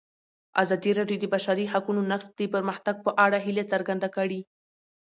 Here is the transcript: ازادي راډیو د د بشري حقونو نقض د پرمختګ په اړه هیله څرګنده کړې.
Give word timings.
ازادي 0.61 0.91
راډیو 0.99 1.17
د 1.21 1.23
د 1.27 1.31
بشري 1.33 1.65
حقونو 1.73 2.01
نقض 2.11 2.27
د 2.39 2.41
پرمختګ 2.55 2.95
په 3.05 3.11
اړه 3.25 3.37
هیله 3.45 3.63
څرګنده 3.71 4.09
کړې. 4.15 4.41